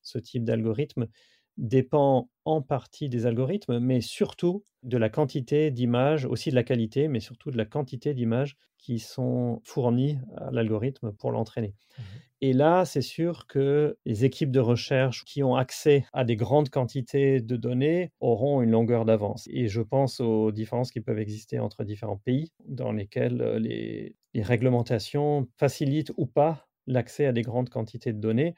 ce 0.02 0.18
type 0.18 0.44
d'algorithme 0.44 1.06
dépend 1.58 2.30
en 2.46 2.62
partie 2.62 3.10
des 3.10 3.26
algorithmes, 3.26 3.78
mais 3.80 4.00
surtout 4.00 4.64
de 4.82 4.96
la 4.96 5.10
quantité 5.10 5.70
d'images, 5.70 6.24
aussi 6.24 6.50
de 6.50 6.54
la 6.54 6.64
qualité, 6.64 7.08
mais 7.08 7.20
surtout 7.20 7.50
de 7.50 7.58
la 7.58 7.66
quantité 7.66 8.14
d'images 8.14 8.56
qui 8.78 9.00
sont 9.00 9.60
fournies 9.64 10.18
à 10.36 10.50
l'algorithme 10.52 11.12
pour 11.12 11.32
l'entraîner. 11.32 11.74
Mmh 11.98 12.22
Et 12.40 12.52
là, 12.52 12.84
c'est 12.84 13.02
sûr 13.02 13.46
que 13.48 13.98
les 14.04 14.24
équipes 14.24 14.52
de 14.52 14.60
recherche 14.60 15.24
qui 15.24 15.42
ont 15.42 15.56
accès 15.56 16.06
à 16.12 16.24
des 16.24 16.36
grandes 16.36 16.70
quantités 16.70 17.40
de 17.40 17.56
données 17.56 18.12
auront 18.20 18.62
une 18.62 18.70
longueur 18.70 19.04
d'avance. 19.04 19.48
Et 19.50 19.66
je 19.68 19.80
pense 19.82 20.20
aux 20.20 20.52
différences 20.52 20.92
qui 20.92 21.00
peuvent 21.00 21.18
exister 21.18 21.58
entre 21.58 21.82
différents 21.84 22.16
pays 22.18 22.52
dans 22.64 22.92
lesquels 22.92 23.42
euh, 23.42 23.58
les, 23.58 24.14
les 24.34 24.42
réglementations 24.42 25.48
facilitent 25.58 26.12
ou 26.16 26.26
pas 26.26 26.68
l'accès 26.86 27.26
à 27.26 27.32
des 27.32 27.42
grandes 27.42 27.70
quantités 27.70 28.12
de 28.12 28.20
données. 28.20 28.54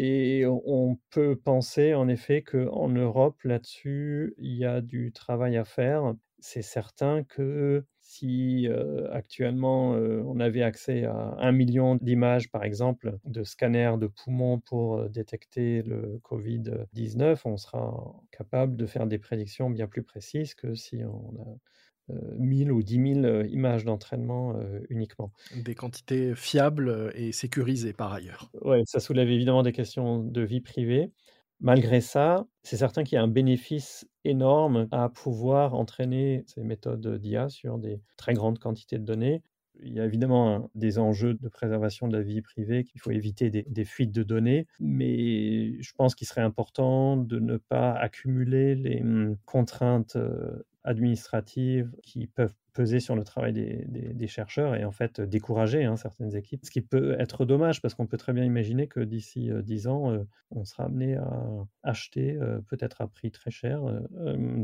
Et 0.00 0.44
on 0.46 0.96
peut 1.10 1.34
penser 1.36 1.92
en 1.92 2.06
effet 2.08 2.42
qu'en 2.42 2.88
Europe, 2.88 3.42
là-dessus, 3.42 4.32
il 4.38 4.54
y 4.54 4.64
a 4.64 4.80
du 4.80 5.10
travail 5.12 5.56
à 5.56 5.64
faire. 5.64 6.14
C'est 6.38 6.62
certain 6.62 7.24
que 7.24 7.84
si 7.98 8.68
actuellement 9.10 9.90
on 9.90 10.38
avait 10.38 10.62
accès 10.62 11.04
à 11.04 11.34
un 11.40 11.50
million 11.50 11.96
d'images, 11.96 12.48
par 12.50 12.62
exemple, 12.62 13.18
de 13.24 13.42
scanners 13.42 13.96
de 13.98 14.06
poumons 14.06 14.60
pour 14.60 15.10
détecter 15.10 15.82
le 15.82 16.20
Covid-19, 16.22 17.40
on 17.44 17.56
sera 17.56 18.14
capable 18.30 18.76
de 18.76 18.86
faire 18.86 19.08
des 19.08 19.18
prédictions 19.18 19.68
bien 19.68 19.88
plus 19.88 20.04
précises 20.04 20.54
que 20.54 20.74
si 20.76 21.02
on 21.04 21.34
a 21.42 21.56
1000 22.38 22.72
ou 22.72 22.82
10 22.82 23.20
000 23.22 23.42
images 23.44 23.84
d'entraînement 23.84 24.54
uniquement. 24.88 25.32
Des 25.64 25.74
quantités 25.74 26.34
fiables 26.34 27.12
et 27.14 27.32
sécurisées 27.32 27.92
par 27.92 28.12
ailleurs. 28.12 28.50
Oui, 28.62 28.78
ça 28.86 29.00
soulève 29.00 29.30
évidemment 29.30 29.62
des 29.62 29.72
questions 29.72 30.18
de 30.18 30.40
vie 30.42 30.60
privée. 30.60 31.10
Malgré 31.60 32.00
ça, 32.00 32.46
c'est 32.62 32.76
certain 32.76 33.02
qu'il 33.02 33.16
y 33.16 33.18
a 33.18 33.22
un 33.22 33.28
bénéfice 33.28 34.06
énorme 34.24 34.86
à 34.92 35.08
pouvoir 35.08 35.74
entraîner 35.74 36.44
ces 36.46 36.62
méthodes 36.62 37.18
d'IA 37.18 37.48
sur 37.48 37.78
des 37.78 38.00
très 38.16 38.32
grandes 38.32 38.60
quantités 38.60 38.98
de 38.98 39.04
données. 39.04 39.42
Il 39.82 39.92
y 39.92 40.00
a 40.00 40.04
évidemment 40.04 40.70
des 40.74 40.98
enjeux 40.98 41.34
de 41.34 41.48
préservation 41.48 42.06
de 42.08 42.16
la 42.16 42.22
vie 42.22 42.42
privée, 42.42 42.84
qu'il 42.84 43.00
faut 43.00 43.10
éviter 43.10 43.50
des, 43.50 43.64
des, 43.68 43.84
fuites 43.84 44.12
de 44.12 44.22
données, 44.22 44.66
mais 44.80 45.80
je 45.80 45.92
pense 45.96 46.14
qu'il 46.14 46.26
serait 46.26 46.42
important 46.42 47.16
de 47.16 47.38
ne 47.38 47.56
pas 47.56 47.92
accumuler 47.92 48.74
les 48.74 49.00
hum, 49.02 49.36
contraintes 49.44 50.16
administratives 50.88 51.94
qui 52.02 52.26
peuvent 52.26 52.54
peser 52.78 53.00
sur 53.00 53.16
le 53.16 53.24
travail 53.24 53.52
des, 53.52 54.26
chercheurs 54.28 54.76
et 54.76 54.84
en 54.84 54.92
fait 54.92 55.20
décourager 55.20 55.84
hein, 55.84 55.96
certaines 55.96 56.36
équipes. 56.36 56.64
Ce 56.64 56.70
qui 56.70 56.80
peut 56.80 57.16
être 57.18 57.44
dommage 57.44 57.82
parce 57.82 57.94
qu'on 57.94 58.06
peut 58.06 58.18
très 58.18 58.32
bien 58.32 58.44
imaginer 58.44 58.86
que 58.86 59.00
d'ici 59.00 59.50
10 59.50 59.88
ans, 59.88 60.12
on 60.52 60.64
sera 60.64 60.84
amené 60.84 61.16
à 61.16 61.66
acheter, 61.82 62.38
peut-être 62.68 63.00
à 63.00 63.08
prix 63.08 63.32
très 63.32 63.50
cher, 63.50 63.80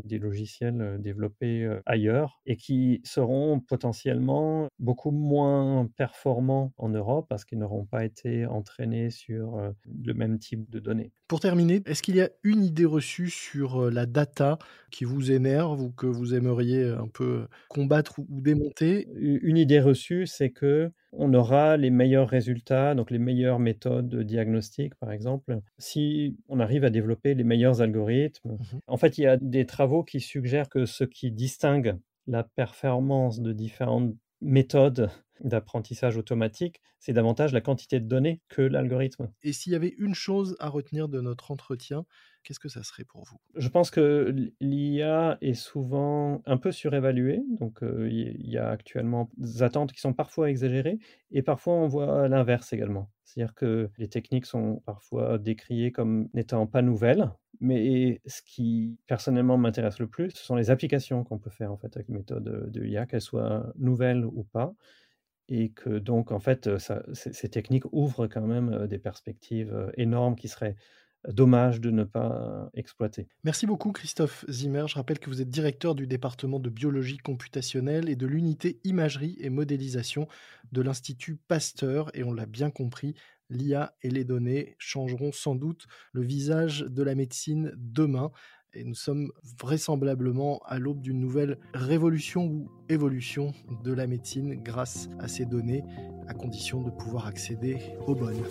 des 0.04 0.18
logiciels 0.18 0.98
développés 1.00 1.68
ailleurs 1.86 2.40
et 2.46 2.56
qui 2.56 3.00
seront 3.04 3.58
potentiellement 3.58 4.68
beaucoup 4.78 5.10
moins 5.10 5.88
performants 5.96 6.72
en 6.76 6.90
Europe 6.90 7.26
parce 7.28 7.44
qu'ils 7.44 7.58
n'auront 7.58 7.86
pas 7.86 8.04
été 8.04 8.46
entraînés 8.46 9.10
sur 9.10 9.72
le 10.04 10.14
même 10.14 10.38
type 10.38 10.70
de 10.70 10.78
données. 10.78 11.10
Pour 11.26 11.40
terminer, 11.40 11.82
est-ce 11.86 12.02
qu'il 12.02 12.16
y 12.16 12.20
a 12.20 12.30
une 12.44 12.62
idée 12.62 12.84
reçue 12.84 13.30
sur 13.30 13.90
la 13.90 14.06
data 14.06 14.58
qui 14.90 15.04
vous 15.04 15.32
énerve 15.32 15.80
ou 15.80 15.90
que 15.90 16.06
vous 16.06 16.34
aimeriez 16.34 16.90
un 16.90 17.08
peu 17.08 17.46
combattre 17.68 18.03
ou 18.18 18.26
démonter 18.28 19.08
Une 19.14 19.56
idée 19.56 19.80
reçue, 19.80 20.26
c'est 20.26 20.50
que 20.50 20.90
on 21.12 21.32
aura 21.34 21.76
les 21.76 21.90
meilleurs 21.90 22.28
résultats, 22.28 22.94
donc 22.94 23.10
les 23.10 23.18
meilleures 23.18 23.58
méthodes 23.58 24.08
de 24.08 24.22
diagnostic, 24.22 24.94
par 24.96 25.12
exemple, 25.12 25.60
si 25.78 26.36
on 26.48 26.58
arrive 26.60 26.84
à 26.84 26.90
développer 26.90 27.34
les 27.34 27.44
meilleurs 27.44 27.80
algorithmes. 27.80 28.52
Mmh 28.52 28.78
en 28.86 28.96
fait, 28.96 29.18
il 29.18 29.22
y 29.22 29.26
a 29.26 29.36
des 29.36 29.66
travaux 29.66 30.04
qui 30.04 30.20
suggèrent 30.20 30.68
que 30.68 30.84
ce 30.86 31.04
qui 31.04 31.30
distingue 31.32 31.96
la 32.26 32.44
performance 32.44 33.40
de 33.40 33.52
différentes 33.52 34.14
méthodes 34.44 35.10
d'apprentissage 35.40 36.16
automatique, 36.16 36.80
c'est 37.00 37.12
davantage 37.12 37.52
la 37.52 37.60
quantité 37.60 38.00
de 38.00 38.06
données 38.06 38.40
que 38.48 38.62
l'algorithme. 38.62 39.30
Et 39.42 39.52
s'il 39.52 39.72
y 39.72 39.76
avait 39.76 39.94
une 39.98 40.14
chose 40.14 40.56
à 40.60 40.68
retenir 40.68 41.08
de 41.08 41.20
notre 41.20 41.50
entretien, 41.50 42.06
qu'est-ce 42.44 42.60
que 42.60 42.68
ça 42.68 42.82
serait 42.82 43.04
pour 43.04 43.24
vous? 43.24 43.36
Je 43.56 43.68
pense 43.68 43.90
que 43.90 44.34
l'IA 44.60 45.38
est 45.40 45.54
souvent 45.54 46.40
un 46.46 46.56
peu 46.56 46.72
surévaluée. 46.72 47.42
Donc, 47.58 47.80
il 47.82 48.48
y 48.48 48.56
a 48.58 48.68
actuellement 48.68 49.30
des 49.36 49.62
attentes 49.62 49.92
qui 49.92 50.00
sont 50.00 50.12
parfois 50.14 50.50
exagérées 50.50 50.98
et 51.30 51.42
parfois 51.42 51.74
on 51.74 51.88
voit 51.88 52.28
l'inverse 52.28 52.72
également. 52.72 53.10
C'est-à-dire 53.24 53.54
que 53.54 53.90
les 53.98 54.08
techniques 54.08 54.46
sont 54.46 54.82
parfois 54.84 55.38
décriées 55.38 55.92
comme 55.92 56.28
n'étant 56.34 56.66
pas 56.66 56.82
nouvelles, 56.82 57.30
mais 57.60 58.20
ce 58.26 58.42
qui 58.42 58.98
personnellement 59.06 59.56
m'intéresse 59.56 59.98
le 59.98 60.06
plus, 60.06 60.30
ce 60.30 60.44
sont 60.44 60.56
les 60.56 60.70
applications 60.70 61.24
qu'on 61.24 61.38
peut 61.38 61.50
faire 61.50 61.72
en 61.72 61.76
fait 61.76 61.96
avec 61.96 62.08
les 62.08 62.14
méthodes 62.14 62.70
de 62.70 62.80
l'IA, 62.80 63.06
qu'elles 63.06 63.20
soient 63.20 63.72
nouvelles 63.76 64.24
ou 64.24 64.44
pas. 64.44 64.74
Et 65.48 65.70
que 65.70 65.98
donc 65.98 66.32
en 66.32 66.38
fait 66.38 66.70
ces, 66.78 67.48
techniques 67.50 67.84
ouvrent 67.92 68.26
quand 68.26 68.46
même 68.46 68.86
des 68.86 68.98
perspectives 68.98 69.92
énormes 69.96 70.36
qui 70.36 70.48
seraient 70.48 70.76
dommage 71.32 71.80
de 71.80 71.90
ne 71.90 72.04
pas 72.04 72.70
exploiter. 72.74 73.28
Merci 73.44 73.66
beaucoup 73.66 73.92
Christophe 73.92 74.44
Zimmer. 74.48 74.84
Je 74.88 74.94
rappelle 74.94 75.18
que 75.18 75.30
vous 75.30 75.40
êtes 75.40 75.48
directeur 75.48 75.94
du 75.94 76.06
département 76.06 76.58
de 76.58 76.70
biologie 76.70 77.18
computationnelle 77.18 78.08
et 78.08 78.16
de 78.16 78.26
l'unité 78.26 78.80
imagerie 78.84 79.36
et 79.40 79.50
modélisation 79.50 80.28
de 80.72 80.82
l'Institut 80.82 81.36
Pasteur. 81.36 82.10
Et 82.14 82.24
on 82.24 82.32
l'a 82.32 82.46
bien 82.46 82.70
compris, 82.70 83.14
l'IA 83.50 83.94
et 84.02 84.10
les 84.10 84.24
données 84.24 84.74
changeront 84.78 85.32
sans 85.32 85.54
doute 85.54 85.86
le 86.12 86.22
visage 86.22 86.80
de 86.80 87.02
la 87.02 87.14
médecine 87.14 87.72
demain. 87.76 88.30
Et 88.76 88.82
nous 88.82 88.94
sommes 88.94 89.30
vraisemblablement 89.60 90.60
à 90.66 90.80
l'aube 90.80 91.00
d'une 91.00 91.20
nouvelle 91.20 91.58
révolution 91.74 92.44
ou 92.44 92.70
évolution 92.88 93.52
de 93.84 93.92
la 93.92 94.08
médecine 94.08 94.60
grâce 94.62 95.08
à 95.20 95.28
ces 95.28 95.46
données, 95.46 95.84
à 96.26 96.34
condition 96.34 96.82
de 96.82 96.90
pouvoir 96.90 97.26
accéder 97.26 97.78
aux 98.06 98.16
bonnes. 98.16 98.42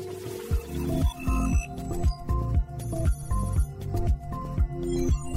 Thank 2.94 3.10
you. 4.84 5.33